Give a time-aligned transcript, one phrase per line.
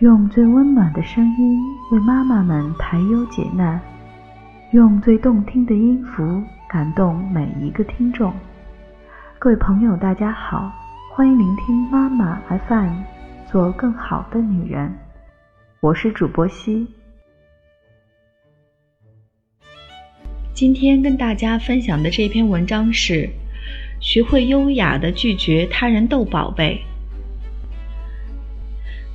[0.00, 1.58] 用最温暖的声音
[1.90, 3.80] 为妈妈们排忧解难，
[4.72, 8.30] 用最动听的音符感动每一个听众。
[9.38, 10.70] 各位朋友，大家好，
[11.14, 12.38] 欢迎聆听妈妈
[12.68, 12.92] FM，
[13.50, 14.94] 做更好的女人。
[15.80, 16.86] 我是主播西。
[20.52, 23.30] 今天跟大家分享的这篇文章是：
[23.98, 26.84] 学会优雅的拒绝他人逗宝贝。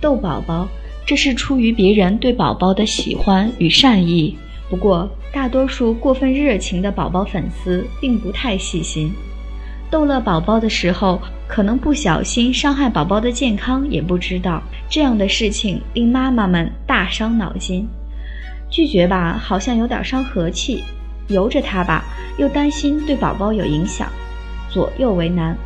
[0.00, 0.68] 逗宝宝，
[1.04, 4.36] 这是出于别人对宝宝的喜欢与善意。
[4.70, 9.12] 不过，大多数过分热情的宝宝粉丝并不太细心，
[9.90, 14.62] 逗乐宝宝的时候，可能不小心伤害宝宝的健康，也不知道。
[14.88, 17.88] 这样的事情令妈妈们大伤脑筋。
[18.70, 20.84] 拒绝吧，好像有点伤和气；
[21.28, 22.04] 由着他吧，
[22.38, 24.06] 又担心对宝宝有影响，
[24.70, 25.56] 左右为难。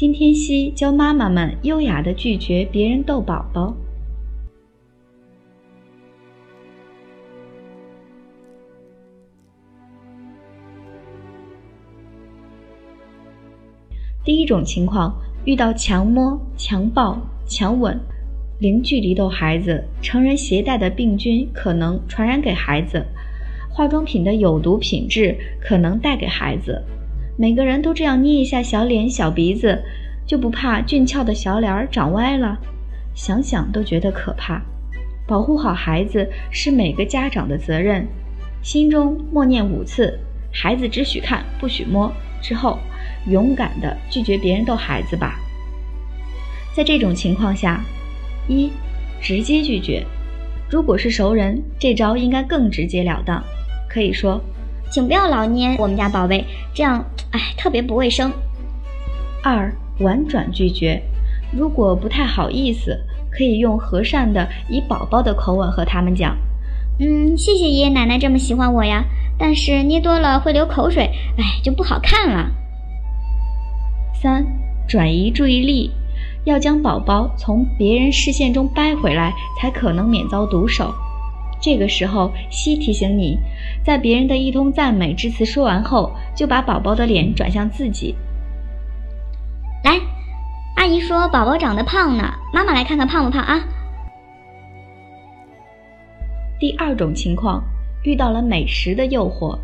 [0.00, 3.74] 今天西教妈妈们优雅的拒绝别人逗宝宝。
[14.24, 15.12] 第一种情况，
[15.44, 17.98] 遇到强摸、强抱、强吻，
[18.60, 23.04] 零距离逗孩子，成人携带的病菌可能传染给孩子，
[23.68, 26.80] 化妆品的有毒品质可能带给孩子。
[27.40, 29.80] 每个人都这样捏一下小脸、小鼻子，
[30.26, 32.58] 就不怕俊俏的小脸长歪了？
[33.14, 34.60] 想想都觉得可怕。
[35.24, 38.04] 保护好孩子是每个家长的责任。
[38.60, 40.18] 心中默念五次
[40.52, 42.76] ：“孩子只许看，不许摸。”之后，
[43.28, 45.38] 勇敢地拒绝别人逗孩子吧。
[46.74, 47.84] 在这种情况下，
[48.48, 48.72] 一
[49.20, 50.04] 直接拒绝。
[50.68, 53.40] 如果是熟人，这招应该更直截了当，
[53.88, 54.42] 可以说。
[54.90, 56.42] 请不要老捏我们家宝贝，
[56.72, 58.32] 这样哎特别不卫生。
[59.42, 61.02] 二，婉转拒绝。
[61.52, 62.98] 如果不太好意思，
[63.30, 66.36] 可以用和善的以宝宝的口吻和他们讲
[67.00, 69.04] ：“嗯，谢谢爷爷奶奶这么喜欢我呀，
[69.38, 72.50] 但是捏多了会流口水，哎就不好看了。”
[74.20, 74.44] 三，
[74.88, 75.90] 转移注意力，
[76.44, 80.92] 要将宝宝从别人视线中掰回来，才可能免遭毒手。
[81.60, 83.38] 这个时候，西提醒你，
[83.82, 88.14] 在别人的一通赞美之词说完后，就把宝宝的脸转向自己。
[89.82, 89.98] 来，
[90.76, 93.60] 阿姨说宝宝长得胖呢，妈妈来看看胖不胖啊？
[96.60, 97.62] 第二种情况，
[98.04, 99.58] 遇到了美食的诱惑，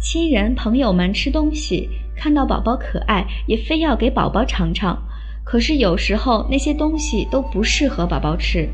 [0.00, 4.96] 亲人朋友们吃东西，看到宝宝可爱，也非要给宝宝尝尝。
[5.42, 8.68] 可是有时候那些东西都不适合宝宝吃，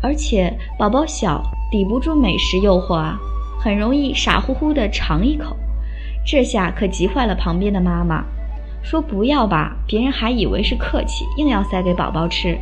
[0.00, 1.42] 而且宝宝小。
[1.74, 3.18] 抵不住美食诱惑啊，
[3.58, 5.56] 很容易傻乎乎的尝一口，
[6.24, 8.24] 这下可急坏了旁边的妈妈，
[8.80, 12.56] 说不要吧，别人还以为是客气，硬要塞给宝宝吃。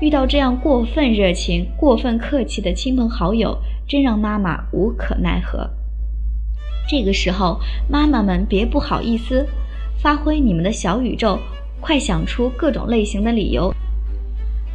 [0.00, 5.70] 遇到这样过分热情、过分客气的亲朋好友，真让妈妈无可奈何。
[6.88, 9.46] 这个时候，妈妈们别不好意思，
[9.98, 11.38] 发挥你们的小宇宙，
[11.80, 13.72] 快想出各种类型的理由。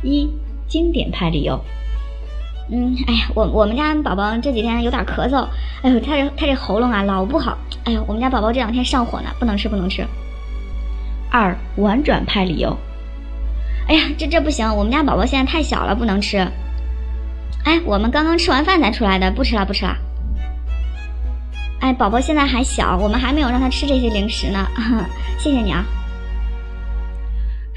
[0.04, 0.30] 一，
[0.70, 1.60] 经典派理由。
[2.70, 5.48] 嗯，哎呀，我我们家宝宝这几天有点咳嗽，
[5.82, 10.06] 哎呦，他这他这喉咙啊老不好，哎呦，我们家宝宝这两天上火呢，不能吃不能吃。
[11.32, 12.78] 二婉转派理由，
[13.88, 16.38] 哎呀，这这不行，我们家宝宝现在太小了，不能吃。
[17.64, 19.96] 哎，我们刚刚吃完饭才出来的，不吃了不吃了。
[21.80, 24.68] 哎，宝宝现在还小，我们还没有让他吃这些零食呢，
[25.40, 25.86] 谢谢你啊。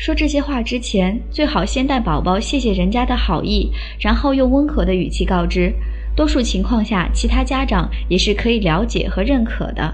[0.00, 5.70] 说这些话之前，最好先带宝宝谢谢人家的好意，然后用温和的语气告知。
[6.16, 9.92] 多数情况下，其他家长也是可以了解和认可的。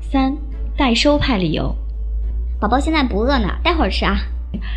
[0.00, 0.34] 三，
[0.74, 1.76] 代收派理由：
[2.58, 4.16] 宝宝现在不饿呢，待会儿吃啊。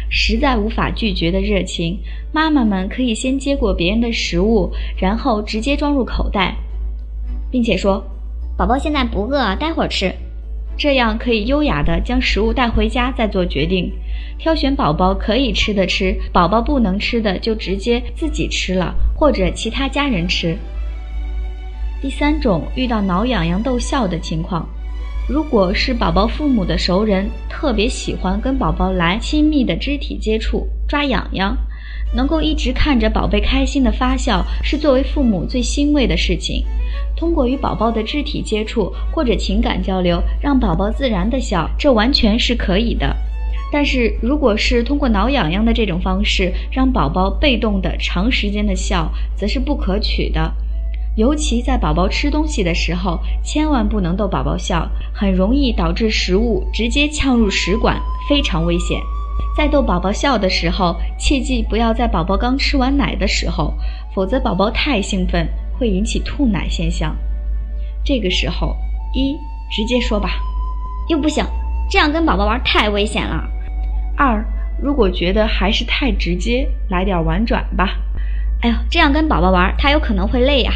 [0.10, 1.98] 实在无法拒绝的热情，
[2.34, 6.54] 妈妈们可以先接过别人的食物，然后直接装入口袋，
[7.50, 8.06] 并且说。
[8.58, 10.14] 宝宝现在不饿，待会儿吃，
[10.78, 13.92] 这样可以优雅的将食物带回家再做决定，
[14.38, 20.58] 挑选宝宝可以吃的吃，宝宝不能吃的就直接自己吃了，或者其他家人吃。
[22.02, 24.66] 第三种遇到挠痒痒逗笑的情况，
[25.28, 31.58] 如果是宝宝父母的熟人，特别喜欢跟宝宝来亲密的肢体接触，抓痒痒，
[32.16, 36.64] 能够一直看着宝贝开心的发笑，是作为父母最欣慰的事情。
[37.16, 43.16] 通过与宝宝的肢体接触或者情感交流，让宝宝自然的笑，这完全是可以的。
[43.72, 50.54] 但是，如果是通过挠痒痒的这种方式，让宝宝被动的长时间的笑，则是不可取的。
[51.18, 59.00] 尤其在宝宝吃东西的时候，千万不能逗宝宝笑，很容易导致食物直接呛入食管，非常危险。
[59.56, 63.74] 在逗宝宝笑的时候，切记不要在宝宝刚吃完奶的时候，
[64.14, 65.48] 否则宝宝太兴奋
[65.78, 67.16] 会引起吐奶现象。
[68.04, 68.76] 这个时候，
[69.14, 69.36] 一
[69.72, 70.32] 直接说吧，
[71.10, 71.46] 又不行，
[71.90, 73.44] 这样跟宝宝玩太危险了。
[74.18, 74.46] 二，
[74.82, 77.98] 如果觉得还是太直接，来点婉转吧。
[78.62, 80.72] 哎呦，这样跟宝宝玩，他有可能会累呀。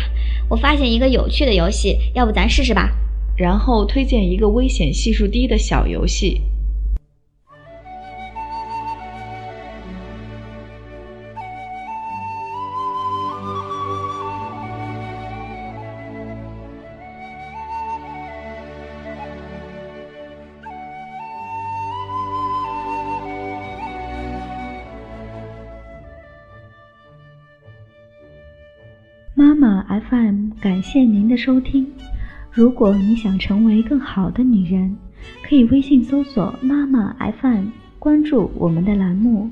[0.49, 2.89] 我发现一个有趣的游戏，要不咱试试吧？
[3.37, 6.41] 然后推荐一个危险系数低的小游戏。
[29.89, 31.87] FM 感谢您的收听。
[32.51, 34.95] 如果你想成为更好的女人，
[35.43, 37.65] 可以微信搜索“妈妈 FM”，
[37.97, 39.49] 关注我们的栏目。